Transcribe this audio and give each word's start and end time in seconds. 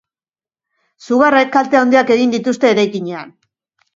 Sugarrek 1.07 1.51
kalte 1.57 1.79
handiak 1.81 2.11
egin 2.17 2.35
dituzte 2.37 2.71
eraikinean. 2.77 3.37